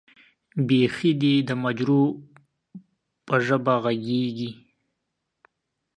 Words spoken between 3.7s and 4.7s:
غږېږې.